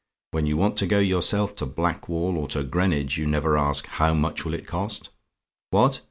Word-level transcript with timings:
When 0.31 0.47
you 0.47 0.57
want 0.57 0.77
to 0.77 0.87
go 0.87 0.97
yourself 0.97 1.55
to 1.57 1.65
Blackwall 1.67 2.35
or 2.39 2.47
to 2.47 2.63
Greenwich 2.63 3.17
you 3.19 3.27
never 3.27 3.55
ask, 3.55 3.85
how 3.85 4.15
much 4.15 4.43
will 4.43 4.55
it 4.55 4.65
cost? 4.65 5.09
What? 5.69 5.99